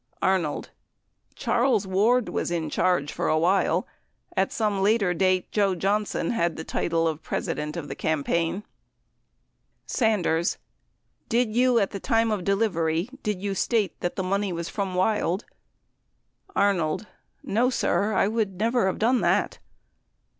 [0.23, 0.71] Arnold.
[1.35, 3.85] Charles Ward was in charge for a while.
[4.35, 8.63] At some later date, Joe Johnson had the title of President of the cam paign....
[9.85, 10.57] Sanders.
[11.29, 14.95] Did you at the time of delivery, did you state that the money was from
[14.95, 15.45] Wild?
[16.55, 17.05] Arnold.
[17.43, 19.59] No, sir, I would never have done that.